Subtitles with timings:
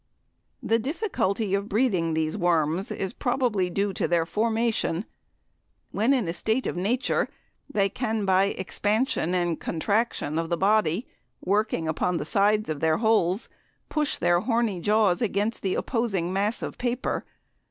[0.63, 5.05] The difficulty of breeding these worms is probably due to their formation.
[5.91, 7.29] When in a state of nature
[7.71, 11.07] they can by expansion and contraction of the body
[11.45, 13.47] working upon the sides of their holes,
[13.89, 17.23] push their horny jaws against the opposing mass of paper.